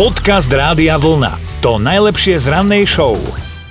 Podcast 0.00 0.48
Rádia 0.48 0.96
Vlna. 0.96 1.60
To 1.60 1.76
najlepšie 1.76 2.40
z 2.40 2.48
rannej 2.48 2.88
show. 2.88 3.20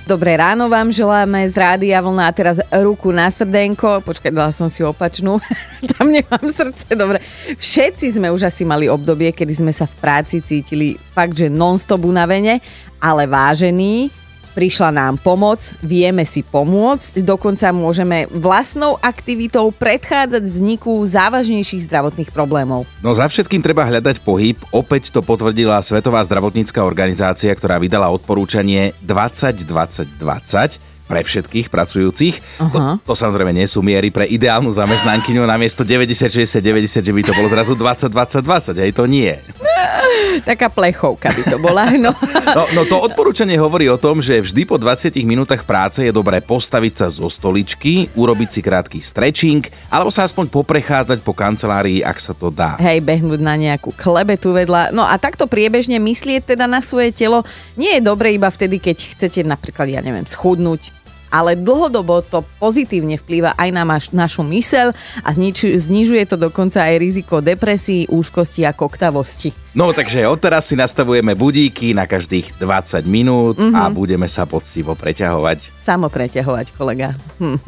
Dobré 0.06 0.38
ráno 0.38 0.70
vám 0.70 0.94
želáme 0.94 1.42
z 1.50 1.58
Rádia 1.58 2.06
Vlna 2.06 2.30
a 2.30 2.36
teraz 2.38 2.62
ruku 2.70 3.10
na 3.10 3.34
srdenko. 3.34 4.06
Počkaj, 4.06 4.30
dala 4.30 4.54
som 4.54 4.70
si 4.70 4.86
opačnú. 4.86 5.42
Tam 5.98 6.06
nemám 6.06 6.46
srdce, 6.46 6.94
dobre. 6.94 7.18
Všetci 7.58 8.22
sme 8.22 8.30
už 8.30 8.46
asi 8.46 8.62
mali 8.62 8.86
obdobie, 8.86 9.34
kedy 9.34 9.58
sme 9.58 9.74
sa 9.74 9.90
v 9.90 9.98
práci 9.98 10.38
cítili 10.46 11.02
fakt, 11.18 11.34
že 11.34 11.50
non-stop 11.50 12.06
unavene, 12.06 12.62
ale 13.02 13.26
vážení, 13.26 14.14
prišla 14.54 14.90
nám 14.90 15.16
pomoc, 15.22 15.62
vieme 15.80 16.26
si 16.26 16.42
pomôcť, 16.42 17.22
dokonca 17.24 17.70
môžeme 17.72 18.26
vlastnou 18.32 18.98
aktivitou 19.00 19.72
predchádzať 19.72 20.44
vzniku 20.50 21.02
závažnejších 21.06 21.86
zdravotných 21.86 22.34
problémov. 22.34 22.84
No 23.06 23.14
za 23.16 23.30
všetkým 23.30 23.64
treba 23.64 23.86
hľadať 23.86 24.22
pohyb. 24.26 24.58
Opäť 24.74 25.14
to 25.14 25.22
potvrdila 25.22 25.82
Svetová 25.82 26.22
zdravotnícká 26.26 26.84
organizácia, 26.84 27.54
ktorá 27.54 27.80
vydala 27.80 28.12
odporúčanie 28.12 28.92
20-20-20 29.06 30.90
pre 31.10 31.26
všetkých 31.26 31.74
pracujúcich. 31.74 32.62
Aha. 32.62 33.02
To, 33.02 33.12
to 33.12 33.14
samozrejme 33.18 33.50
nie 33.50 33.66
sú 33.66 33.82
miery 33.82 34.14
pre 34.14 34.30
ideálnu 34.30 34.70
zamestnankyňu 34.70 35.42
na 35.42 35.58
miesto 35.58 35.82
90, 35.82 36.46
60, 36.46 36.62
90, 36.62 37.02
že 37.02 37.10
by 37.10 37.22
to 37.26 37.34
bolo 37.34 37.50
zrazu 37.50 37.74
20, 37.74 38.14
20, 38.14 38.46
20. 38.46 38.84
Hej, 38.86 38.92
to 38.94 39.10
nie. 39.10 39.34
Taká 40.50 40.68
plechovka 40.72 41.32
by 41.34 41.44
to 41.48 41.58
bola. 41.60 41.92
No. 41.96 42.12
No, 42.56 42.64
no 42.74 42.82
to 42.86 42.98
odporúčanie 43.02 43.58
hovorí 43.60 43.90
o 43.92 44.00
tom, 44.00 44.24
že 44.24 44.40
vždy 44.40 44.66
po 44.66 44.80
20 44.80 45.16
minútach 45.26 45.66
práce 45.66 46.02
je 46.02 46.14
dobré 46.14 46.40
postaviť 46.40 46.94
sa 46.96 47.08
zo 47.12 47.28
stoličky, 47.28 48.10
urobiť 48.16 48.50
si 48.50 48.62
krátky 48.64 49.00
stretching, 49.02 49.64
alebo 49.92 50.10
sa 50.14 50.26
aspoň 50.26 50.50
poprechádzať 50.50 51.20
po 51.22 51.36
kancelárii, 51.36 52.02
ak 52.02 52.18
sa 52.18 52.34
to 52.34 52.50
dá. 52.50 52.80
Hej, 52.80 53.04
behnúť 53.04 53.42
na 53.42 53.56
nejakú 53.60 53.92
klebetu 53.96 54.56
vedľa. 54.56 54.96
No 54.96 55.06
a 55.06 55.16
takto 55.22 55.46
priebežne 55.46 55.98
myslieť 56.00 56.56
teda 56.56 56.66
na 56.66 56.80
svoje 56.80 57.12
telo 57.12 57.44
nie 57.76 57.98
je 57.98 58.02
dobre 58.02 58.34
iba 58.34 58.48
vtedy, 58.48 58.80
keď 58.80 59.18
chcete 59.18 59.42
napríklad, 59.46 59.90
ja 59.92 60.02
neviem, 60.02 60.26
schudnúť, 60.26 61.00
ale 61.30 61.54
dlhodobo 61.54 62.26
to 62.26 62.42
pozitívne 62.58 63.16
vplýva 63.22 63.54
aj 63.54 63.70
na 63.70 63.84
maš, 63.86 64.10
našu 64.10 64.42
mysel 64.50 64.92
a 65.22 65.30
znižuje 65.34 66.24
to 66.26 66.36
dokonca 66.36 66.82
aj 66.82 66.96
riziko 66.98 67.40
depresí, 67.40 68.10
úzkosti 68.10 68.66
a 68.66 68.74
koktavosti. 68.74 69.54
No 69.70 69.94
takže 69.94 70.26
odteraz 70.26 70.66
si 70.66 70.74
nastavujeme 70.74 71.38
budíky 71.38 71.94
na 71.94 72.10
každých 72.10 72.58
20 72.58 73.06
minút 73.06 73.62
mm-hmm. 73.62 73.78
a 73.78 73.94
budeme 73.94 74.26
sa 74.26 74.50
poctivo 74.50 74.98
preťahovať. 74.98 75.78
Samo 75.78 76.10
preťahovať, 76.10 76.74
kolega. 76.74 77.14
Hm. 77.38 77.62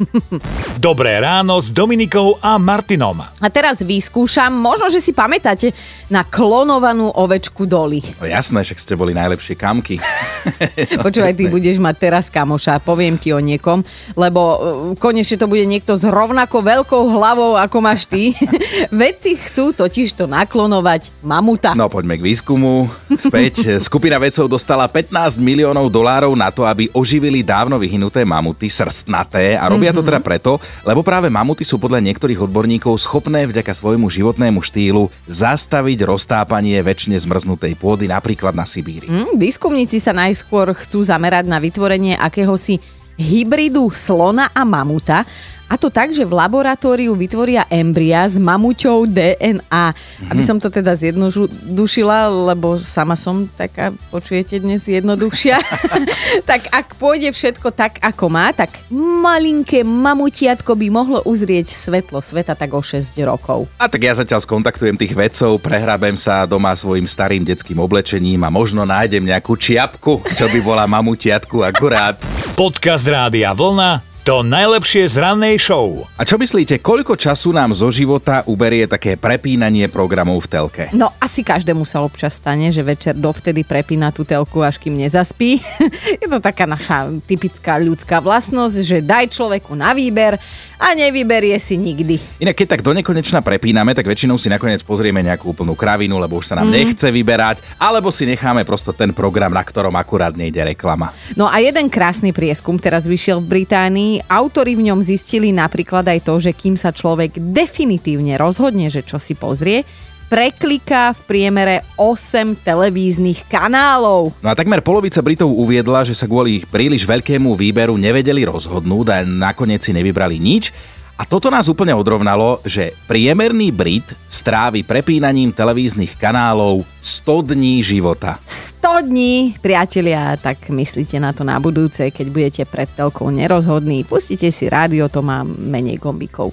Dobré 0.82 1.22
ráno 1.22 1.62
s 1.62 1.70
Dominikou 1.70 2.42
a 2.42 2.58
Martinom. 2.58 3.22
A 3.22 3.46
teraz 3.54 3.86
vyskúšam, 3.86 4.50
možno, 4.50 4.90
že 4.90 4.98
si 4.98 5.14
pamätáte 5.14 5.70
na 6.10 6.26
klonovanú 6.26 7.06
ovečku 7.14 7.70
Doli. 7.70 8.02
No 8.18 8.26
jasné, 8.26 8.66
však 8.66 8.82
ste 8.82 8.98
boli 8.98 9.14
najlepšie 9.14 9.54
kamky. 9.54 10.02
Počúvaj, 11.06 11.38
ty 11.38 11.46
budeš 11.46 11.78
mať 11.78 11.96
teraz 12.02 12.26
kamoša, 12.34 12.82
poviem 12.82 13.14
ti 13.14 13.30
o 13.30 13.38
niekom, 13.38 13.86
lebo 14.18 14.40
uh, 14.42 14.58
konečne 14.98 15.38
to 15.38 15.46
bude 15.46 15.62
niekto 15.70 15.94
s 15.94 16.02
rovnako 16.02 16.66
veľkou 16.66 17.14
hlavou, 17.14 17.54
ako 17.54 17.78
máš 17.78 18.10
ty. 18.10 18.34
Vedci 18.90 19.38
chcú 19.38 19.70
totiž 19.70 20.18
to 20.18 20.26
naklonovať 20.26 21.14
mamuta. 21.22 21.78
No 21.78 21.91
poďme 21.92 22.16
k 22.16 22.24
výskumu. 22.24 22.88
Späť. 23.20 23.68
Skupina 23.92 24.16
vedcov 24.16 24.48
dostala 24.48 24.88
15 24.88 25.36
miliónov 25.36 25.92
dolárov 25.92 26.32
na 26.32 26.48
to, 26.48 26.64
aby 26.64 26.88
oživili 26.96 27.44
dávno 27.44 27.76
vyhnuté 27.76 28.24
mamuty, 28.24 28.72
srstnaté. 28.72 29.60
A 29.60 29.68
robia 29.68 29.92
to 29.92 30.00
teda 30.00 30.24
preto, 30.24 30.56
lebo 30.88 31.04
práve 31.04 31.28
mamuty 31.28 31.68
sú 31.68 31.76
podľa 31.76 32.00
niektorých 32.00 32.48
odborníkov 32.48 32.96
schopné 32.96 33.44
vďaka 33.44 33.76
svojmu 33.76 34.08
životnému 34.08 34.64
štýlu 34.64 35.12
zastaviť 35.28 36.08
roztápanie 36.08 36.80
väčšine 36.80 37.20
zmrznutej 37.20 37.76
pôdy, 37.76 38.08
napríklad 38.08 38.56
na 38.56 38.64
Sibíri. 38.64 39.12
Hm, 39.12 39.36
výskumníci 39.36 40.00
sa 40.00 40.16
najskôr 40.16 40.72
chcú 40.72 41.04
zamerať 41.04 41.44
na 41.44 41.60
vytvorenie 41.60 42.16
akéhosi 42.16 42.80
hybridu 43.20 43.92
slona 43.92 44.48
a 44.56 44.64
mamuta. 44.64 45.28
A 45.72 45.80
to 45.80 45.88
tak, 45.88 46.12
že 46.12 46.28
v 46.28 46.36
laboratóriu 46.36 47.16
vytvoria 47.16 47.64
embria 47.72 48.28
s 48.28 48.36
mamuťou 48.36 49.08
DNA. 49.08 49.96
Aby 50.28 50.44
som 50.44 50.60
to 50.60 50.68
teda 50.68 50.92
zjednodušila, 50.92 52.28
lebo 52.52 52.76
sama 52.76 53.16
som 53.16 53.48
taká, 53.56 53.88
počujete 54.12 54.60
dnes 54.60 54.84
jednoduchšia. 54.84 55.56
tak 56.50 56.68
ak 56.68 57.00
pôjde 57.00 57.32
všetko 57.32 57.72
tak, 57.72 57.96
ako 58.04 58.28
má, 58.28 58.52
tak 58.52 58.68
malinké 58.92 59.80
mamutiatko 59.80 60.76
by 60.76 60.92
mohlo 60.92 61.24
uzrieť 61.24 61.72
svetlo 61.72 62.20
sveta 62.20 62.52
tak 62.52 62.76
o 62.76 62.84
6 62.84 63.16
rokov. 63.24 63.64
A 63.80 63.88
tak 63.88 64.04
ja 64.04 64.12
zatiaľ 64.12 64.44
skontaktujem 64.44 65.00
tých 65.00 65.16
vedcov, 65.16 65.56
prehrabem 65.56 66.20
sa 66.20 66.44
doma 66.44 66.76
svojim 66.76 67.08
starým 67.08 67.48
detským 67.48 67.80
oblečením 67.80 68.44
a 68.44 68.52
možno 68.52 68.84
nájdem 68.84 69.24
nejakú 69.24 69.56
čiapku, 69.56 70.20
čo 70.36 70.52
by 70.52 70.60
bola 70.60 70.84
mamutiatku 70.84 71.64
akurát. 71.64 72.20
Podcast 72.60 73.08
Rádia 73.08 73.56
Vlna. 73.56 74.11
To 74.22 74.46
najlepšie 74.46 75.10
z 75.10 75.18
rannej 75.18 75.58
show. 75.58 76.06
A 76.14 76.22
čo 76.22 76.38
myslíte, 76.38 76.78
koľko 76.78 77.18
času 77.18 77.50
nám 77.50 77.74
zo 77.74 77.90
života 77.90 78.46
uberie 78.46 78.86
také 78.86 79.18
prepínanie 79.18 79.90
programov 79.90 80.46
v 80.46 80.46
telke? 80.46 80.84
No 80.94 81.10
asi 81.18 81.42
každému 81.42 81.82
sa 81.82 82.06
občas 82.06 82.38
stane, 82.38 82.70
že 82.70 82.86
večer 82.86 83.18
dovtedy 83.18 83.66
prepína 83.66 84.14
tú 84.14 84.22
telku, 84.22 84.62
až 84.62 84.78
kým 84.78 84.94
nezaspí. 84.94 85.58
Je 86.22 86.30
to 86.30 86.38
taká 86.38 86.70
naša 86.70 87.10
typická 87.26 87.82
ľudská 87.82 88.22
vlastnosť, 88.22 88.76
že 88.86 89.02
daj 89.02 89.26
človeku 89.34 89.74
na 89.74 89.90
výber 89.90 90.38
a 90.82 90.98
nevyberie 90.98 91.54
si 91.62 91.78
nikdy. 91.78 92.42
Inak 92.42 92.58
keď 92.58 92.66
tak 92.74 92.82
do 92.82 92.90
nekonečna 92.90 93.38
prepíname, 93.38 93.94
tak 93.94 94.10
väčšinou 94.10 94.34
si 94.34 94.50
nakoniec 94.50 94.82
pozrieme 94.82 95.22
nejakú 95.22 95.54
úplnú 95.54 95.78
kravinu, 95.78 96.18
lebo 96.18 96.42
už 96.42 96.50
sa 96.50 96.58
nám 96.58 96.66
mm. 96.66 96.74
nechce 96.74 97.06
vyberať, 97.06 97.62
alebo 97.78 98.10
si 98.10 98.26
necháme 98.26 98.66
prosto 98.66 98.90
ten 98.90 99.14
program, 99.14 99.54
na 99.54 99.62
ktorom 99.62 99.94
akurát 99.94 100.34
nejde 100.34 100.58
reklama. 100.66 101.14
No 101.38 101.46
a 101.46 101.62
jeden 101.62 101.86
krásny 101.86 102.34
prieskum 102.34 102.82
teraz 102.82 103.06
vyšiel 103.06 103.38
v 103.38 103.62
Británii. 103.62 104.26
Autori 104.26 104.74
v 104.74 104.90
ňom 104.90 104.98
zistili 105.06 105.54
napríklad 105.54 106.02
aj 106.02 106.26
to, 106.26 106.34
že 106.42 106.50
kým 106.50 106.74
sa 106.74 106.90
človek 106.90 107.38
definitívne 107.38 108.34
rozhodne, 108.34 108.90
že 108.90 109.06
čo 109.06 109.22
si 109.22 109.38
pozrie, 109.38 109.86
prekliká 110.30 111.16
v 111.16 111.20
priemere 111.26 111.76
8 111.98 112.58
televíznych 112.62 113.46
kanálov. 113.48 114.34
No 114.42 114.48
a 114.50 114.58
takmer 114.58 114.82
polovica 114.82 115.22
Britov 115.22 115.54
uviedla, 115.54 116.02
že 116.02 116.14
sa 116.14 116.28
kvôli 116.28 116.62
príliš 116.68 117.06
veľkému 117.08 117.54
výberu 117.54 117.94
nevedeli 117.96 118.46
rozhodnúť 118.46 119.06
a 119.10 119.18
nakoniec 119.24 119.82
si 119.82 119.94
nevybrali 119.96 120.38
nič. 120.38 120.74
A 121.20 121.28
toto 121.28 121.52
nás 121.52 121.70
úplne 121.70 121.94
odrovnalo, 121.94 122.58
že 122.66 122.98
priemerný 123.06 123.70
Brit 123.70 124.10
strávi 124.26 124.82
prepínaním 124.82 125.54
televíznych 125.54 126.18
kanálov 126.18 126.82
100 126.98 127.54
dní 127.54 127.78
života. 127.84 128.42
100 128.82 129.06
dní, 129.06 129.54
priatelia, 129.62 130.34
tak 130.34 130.66
myslíte 130.66 131.22
na 131.22 131.30
to 131.30 131.46
na 131.46 131.62
budúce, 131.62 132.10
keď 132.10 132.26
budete 132.26 132.62
pred 132.66 132.90
telkou 132.90 133.30
nerozhodní. 133.30 134.02
Pustite 134.02 134.50
si 134.50 134.66
rádio, 134.66 135.06
to 135.06 135.22
má 135.22 135.46
menej 135.46 136.02
gombíkov. 136.02 136.50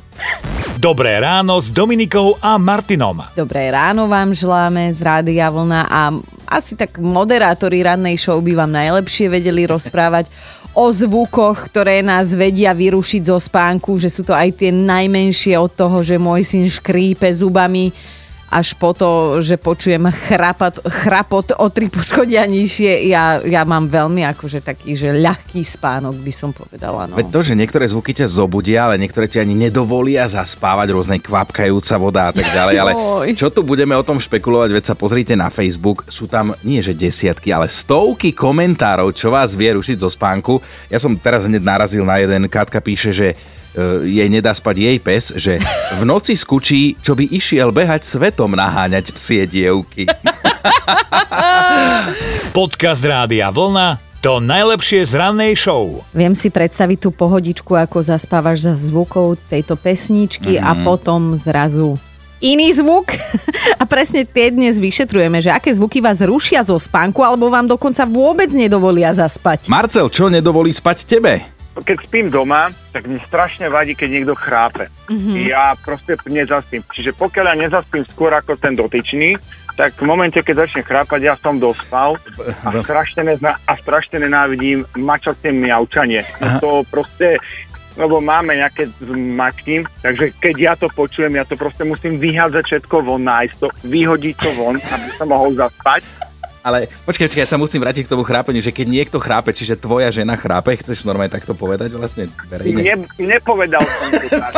Dobré 0.80 1.20
ráno 1.20 1.60
s 1.60 1.68
Dominikou 1.68 2.40
a 2.40 2.56
Martinom. 2.56 3.28
Dobré 3.36 3.68
ráno 3.68 4.08
vám 4.08 4.32
želáme 4.32 4.88
z 4.96 5.04
Rádia 5.04 5.52
Vlna 5.52 5.92
a 5.92 6.16
asi 6.48 6.80
tak 6.80 7.04
moderátori 7.04 7.84
rannej 7.84 8.16
show 8.16 8.40
by 8.40 8.64
vám 8.64 8.72
najlepšie 8.72 9.28
vedeli 9.28 9.68
rozprávať 9.68 10.32
o 10.72 10.88
zvukoch, 10.88 11.68
ktoré 11.68 12.00
nás 12.00 12.32
vedia 12.32 12.72
vyrušiť 12.72 13.28
zo 13.28 13.36
spánku, 13.44 14.00
že 14.00 14.08
sú 14.08 14.24
to 14.24 14.32
aj 14.32 14.56
tie 14.56 14.72
najmenšie 14.72 15.60
od 15.60 15.68
toho, 15.76 16.00
že 16.00 16.16
môj 16.16 16.48
syn 16.48 16.72
škrípe 16.72 17.28
zubami, 17.28 17.92
až 18.50 18.74
po 18.74 18.98
to, 18.98 19.40
že 19.46 19.62
počujem 19.62 20.10
chrapat, 20.10 20.82
chrapot 20.82 21.54
o 21.62 21.70
tri 21.70 21.86
poschodia 21.86 22.50
nižšie. 22.50 23.06
Ja, 23.06 23.38
ja 23.46 23.62
mám 23.62 23.86
veľmi 23.86 24.26
akože 24.34 24.66
taký, 24.66 24.98
že 24.98 25.14
ľahký 25.14 25.62
spánok 25.62 26.18
by 26.18 26.34
som 26.34 26.50
povedala. 26.50 27.06
No. 27.06 27.14
Veď 27.14 27.30
to, 27.30 27.40
že 27.46 27.54
niektoré 27.54 27.86
zvuky 27.86 28.18
ťa 28.18 28.26
zobudia, 28.26 28.90
ale 28.90 28.98
niektoré 28.98 29.30
ti 29.30 29.38
ani 29.38 29.54
nedovolia 29.54 30.26
zaspávať, 30.26 30.88
rôzne 30.90 31.22
kvapkajúca 31.22 31.96
voda 32.02 32.22
a 32.30 32.32
tak 32.34 32.50
ďalej. 32.58 32.76
Ale 32.82 32.92
čo 33.38 33.54
tu 33.54 33.62
budeme 33.62 33.94
o 33.94 34.02
tom 34.02 34.18
špekulovať, 34.18 34.70
veď 34.74 34.84
sa 34.90 34.96
pozrite 34.98 35.38
na 35.38 35.54
Facebook, 35.54 36.10
sú 36.10 36.26
tam 36.26 36.58
nie 36.66 36.82
že 36.82 36.98
desiatky, 36.98 37.54
ale 37.54 37.70
stovky 37.70 38.34
komentárov, 38.34 39.14
čo 39.14 39.30
vás 39.30 39.54
vie 39.54 39.78
rušiť 39.78 40.02
zo 40.02 40.10
spánku. 40.10 40.58
Ja 40.90 40.98
som 40.98 41.14
teraz 41.14 41.46
hneď 41.46 41.62
narazil 41.62 42.02
na 42.02 42.18
jeden, 42.18 42.50
Katka 42.50 42.82
píše, 42.82 43.14
že 43.14 43.38
jej 44.04 44.28
nedá 44.28 44.52
spať 44.52 44.76
jej 44.78 44.98
pes, 44.98 45.24
že 45.36 45.54
v 45.96 46.04
noci 46.04 46.34
skučí, 46.34 46.98
čo 47.00 47.14
by 47.14 47.30
išiel 47.30 47.70
behať 47.70 48.06
svetom 48.06 48.58
naháňať 48.58 49.14
psie 49.14 49.46
dievky. 49.46 50.10
Podcast 52.58 53.06
Rádia 53.06 53.54
Vlna 53.54 54.02
to 54.20 54.44
najlepšie 54.44 55.08
z 55.08 55.16
rannej 55.16 55.56
show. 55.56 56.04
Viem 56.12 56.36
si 56.36 56.52
predstaviť 56.52 57.08
tú 57.08 57.10
pohodičku, 57.16 57.72
ako 57.72 58.04
zaspávaš 58.04 58.68
za 58.68 58.74
zvukov 58.76 59.40
tejto 59.48 59.80
pesničky 59.80 60.60
mm-hmm. 60.60 60.68
a 60.68 60.72
Mhm. 60.76 60.84
potom 60.84 61.22
zrazu 61.40 61.96
iný 62.40 62.72
zvuk. 62.72 63.12
A 63.80 63.84
presne 63.88 64.24
tie 64.24 64.52
dnes 64.52 64.80
vyšetrujeme, 64.80 65.40
že 65.40 65.52
aké 65.52 65.72
zvuky 65.76 66.00
vás 66.00 66.20
rušia 66.24 66.64
zo 66.64 66.76
spánku 66.76 67.20
alebo 67.24 67.52
vám 67.52 67.68
dokonca 67.68 68.04
vôbec 68.08 68.52
nedovolia 68.52 69.12
zaspať. 69.12 69.72
Marcel, 69.72 70.08
čo 70.12 70.32
nedovolí 70.32 70.72
spať 70.72 71.08
tebe? 71.08 71.59
Keď 71.84 71.98
spím 72.06 72.28
doma, 72.30 72.70
tak 72.92 73.06
mi 73.06 73.20
strašne 73.22 73.70
vadí, 73.70 73.94
keď 73.96 74.10
niekto 74.10 74.34
chrápe. 74.36 74.88
Mm-hmm. 75.10 75.36
Ja 75.50 75.74
proste 75.80 76.18
nezaspím. 76.28 76.84
Čiže 76.88 77.16
pokiaľ 77.18 77.46
ja 77.54 77.56
nezaspím 77.56 78.04
skôr 78.08 78.34
ako 78.36 78.58
ten 78.58 78.76
dotyčný, 78.78 79.38
tak 79.80 79.96
v 79.96 80.12
momente, 80.12 80.36
keď 80.44 80.68
začne 80.68 80.84
chrápať, 80.84 81.20
ja 81.24 81.36
som 81.40 81.56
dospal 81.56 82.20
a 82.68 82.70
strašne, 82.84 83.24
nezna- 83.24 83.56
a 83.64 83.74
strašne 83.80 84.20
nenávidím 84.20 84.84
mačacie 85.00 85.56
miaučanie. 85.56 86.28
To 86.60 86.84
proste 86.92 87.40
lebo 88.00 88.24
máme 88.24 88.56
nejaké 88.56 88.88
mačky, 89.12 89.84
takže 90.00 90.32
keď 90.40 90.56
ja 90.56 90.74
to 90.80 90.88
počujem, 90.88 91.36
ja 91.36 91.44
to 91.44 91.60
proste 91.60 91.84
musím 91.84 92.16
vyhádzať 92.16 92.64
všetko 92.64 92.96
von, 93.04 93.28
nájsť 93.28 93.56
to, 93.60 93.68
vyhodiť 93.84 94.36
to 94.40 94.50
von, 94.56 94.80
aby 94.80 95.10
som 95.20 95.28
mohol 95.28 95.52
zaspať. 95.52 96.08
Ale 96.60 96.92
počkaj, 97.08 97.32
počkaj, 97.32 97.44
ja 97.44 97.50
sa 97.50 97.56
musím 97.56 97.80
vrátiť 97.80 98.04
k 98.04 98.12
tomu 98.12 98.28
chrápeniu, 98.28 98.60
že 98.60 98.76
keď 98.76 98.88
niekto 98.92 99.18
chrápe, 99.18 99.56
čiže 99.56 99.80
tvoja 99.80 100.12
žena 100.12 100.36
chrápe, 100.36 100.76
chceš 100.76 101.08
normálne 101.08 101.32
takto 101.32 101.56
povedať 101.56 101.96
vlastne 101.96 102.28
verejne? 102.52 102.84
Ne, 102.84 102.96
nepovedal 103.16 103.80
som 103.80 104.08
to 104.12 104.28
tak. 104.28 104.54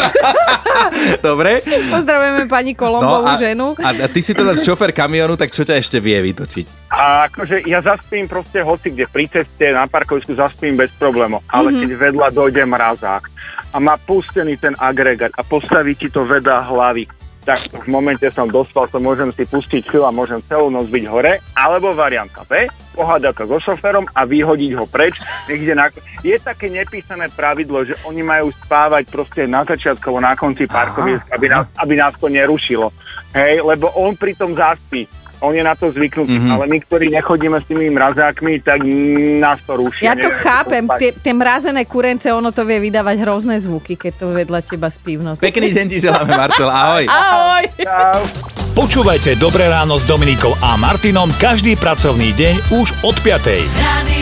Dobre. 1.28 1.62
Pozdravujeme 1.66 2.50
pani 2.50 2.74
Kolombovú 2.74 3.30
a, 3.30 3.38
ženu. 3.38 3.78
A, 3.78 3.94
a 3.94 4.08
ty 4.10 4.20
si 4.20 4.34
teda 4.34 4.58
šofer 4.58 4.90
kamionu, 4.90 5.38
tak 5.38 5.54
čo 5.54 5.62
ťa 5.62 5.78
ešte 5.78 6.02
vie 6.02 6.18
vytočiť? 6.34 6.90
A 6.90 7.30
akože 7.30 7.70
ja 7.70 7.86
zaspím 7.86 8.26
proste 8.26 8.66
hoci 8.66 8.90
kde 8.90 9.06
pri 9.06 9.30
ceste, 9.30 9.70
na 9.70 9.86
parkovisku 9.86 10.34
zaspím 10.34 10.74
bez 10.76 10.90
problémov, 10.98 11.46
ale 11.48 11.70
Mhm. 11.72 11.80
keď 11.86 11.92
vedľa 12.10 12.28
dojde 12.34 12.64
mrazák 12.66 13.24
a 13.72 13.78
má 13.80 13.96
pustený 13.96 14.58
ten 14.58 14.74
agregát 14.76 15.32
a 15.38 15.46
postaví 15.46 15.96
ti 15.96 16.10
to 16.10 16.26
vedľa 16.28 16.68
hlavy, 16.68 17.08
tak 17.42 17.58
v 17.74 17.88
momente 17.90 18.30
som 18.30 18.46
dospal, 18.46 18.86
to 18.86 19.02
môžem 19.02 19.34
si 19.34 19.50
pustiť 19.50 19.90
chvíľu 19.90 20.06
a 20.06 20.14
môžem 20.14 20.40
celú 20.46 20.70
noc 20.70 20.88
byť 20.94 21.04
hore, 21.10 21.42
alebo 21.58 21.90
varianta 21.94 22.46
B, 22.46 22.70
pohádať 22.94 23.34
to 23.34 23.58
so 23.58 23.58
šoferom 23.72 24.06
a 24.14 24.22
vyhodiť 24.28 24.72
ho 24.78 24.86
preč. 24.86 25.18
Ide 25.50 25.74
na... 25.74 25.90
Je 26.22 26.38
také 26.38 26.70
nepísané 26.70 27.32
pravidlo, 27.34 27.82
že 27.82 27.98
oni 28.06 28.22
majú 28.22 28.54
spávať 28.54 29.10
proste 29.10 29.42
na 29.50 29.66
začiatku 29.66 30.06
alebo 30.06 30.22
na 30.22 30.34
konci 30.38 30.70
parkovisk, 30.70 31.26
aby 31.34 31.48
nás, 31.50 31.66
aby 31.82 31.94
nás 31.98 32.14
to 32.20 32.30
nerušilo. 32.30 32.94
Hej, 33.34 33.66
lebo 33.66 33.90
on 33.98 34.14
pritom 34.14 34.54
zaspí. 34.54 35.10
On 35.42 35.52
je 35.54 35.64
na 35.66 35.74
to 35.74 35.90
zvyknutý, 35.90 36.38
mm-hmm. 36.38 36.54
ale 36.54 36.64
my, 36.70 36.78
ktorí 36.86 37.06
nechodíme 37.10 37.58
s 37.58 37.66
tými 37.66 37.90
mrazákmi, 37.90 38.62
tak 38.62 38.86
nás 39.42 39.58
to 39.66 39.74
ruší. 39.74 40.06
Ja 40.06 40.14
to 40.14 40.30
Neviem, 40.30 40.42
chápem, 40.46 40.84
tie, 41.02 41.10
tie 41.18 41.34
mrazené 41.34 41.82
kurence, 41.90 42.30
ono 42.30 42.54
to 42.54 42.62
vie 42.62 42.78
vydávať 42.78 43.26
hrozné 43.26 43.58
zvuky, 43.58 43.98
keď 43.98 44.14
to 44.22 44.26
vedľa 44.32 44.60
teba 44.62 44.94
spí 44.94 45.18
v 45.18 45.34
noci. 45.34 45.42
Pekný 45.42 45.74
deň 45.74 45.86
ti 45.90 45.98
želáme, 45.98 46.32
Marcel, 46.38 46.70
ahoj. 46.70 47.06
Ahoj! 47.10 47.64
Čau. 47.82 48.22
Počúvajte 48.72 49.36
Dobré 49.36 49.68
ráno 49.68 50.00
s 50.00 50.08
Dominikou 50.08 50.56
a 50.64 50.80
Martinom 50.80 51.28
každý 51.36 51.76
pracovný 51.76 52.32
deň 52.38 52.56
už 52.72 52.88
od 53.04 53.16
5. 53.20 53.68
Radio 53.82 54.21